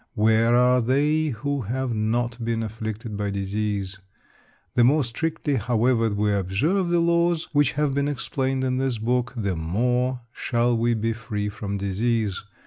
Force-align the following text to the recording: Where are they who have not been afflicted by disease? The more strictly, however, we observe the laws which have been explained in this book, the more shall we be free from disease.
Where 0.15 0.55
are 0.55 0.81
they 0.81 1.27
who 1.27 1.61
have 1.61 1.93
not 1.93 2.43
been 2.43 2.63
afflicted 2.63 3.15
by 3.15 3.29
disease? 3.29 3.99
The 4.73 4.83
more 4.83 5.03
strictly, 5.03 5.57
however, 5.57 6.09
we 6.09 6.33
observe 6.33 6.89
the 6.89 6.97
laws 6.99 7.49
which 7.53 7.73
have 7.73 7.93
been 7.93 8.07
explained 8.07 8.63
in 8.63 8.79
this 8.79 8.97
book, 8.97 9.31
the 9.37 9.55
more 9.55 10.21
shall 10.33 10.75
we 10.75 10.95
be 10.95 11.13
free 11.13 11.49
from 11.49 11.77
disease. 11.77 12.43